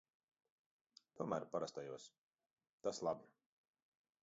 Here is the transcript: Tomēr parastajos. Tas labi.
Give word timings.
Tomēr 1.19 1.45
parastajos. 1.51 2.09
Tas 2.87 3.03
labi. 3.09 3.31